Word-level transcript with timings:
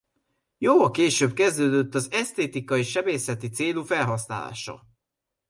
Jóval 0.59 0.91
később 0.91 1.33
kezdődött 1.33 1.95
az 1.95 2.11
esztétikai 2.11 2.83
sebészeti 2.83 3.49
célú 3.49 3.83
felhasználása. 3.83 4.83